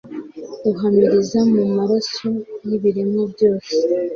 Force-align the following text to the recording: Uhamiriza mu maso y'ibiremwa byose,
Uhamiriza 0.71 1.39
mu 1.53 1.63
maso 1.77 2.27
y'ibiremwa 2.67 3.23
byose, 3.33 3.71